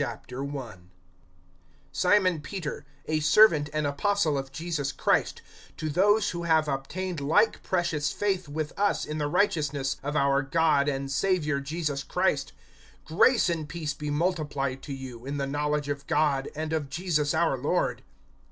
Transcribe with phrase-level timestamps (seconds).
[0.00, 0.20] I.
[1.92, 5.40] SIMON PETER, a servant and apostle of Jesus Christ,
[5.76, 10.42] to those who have obtained like precious faith with us in the righteousness of our
[10.42, 12.54] God and Savior Jesus Christ:
[13.06, 17.34] (2)Grace and peace be multiplied to you, in the knowledge of God, and of Jesus
[17.34, 18.02] our Lord.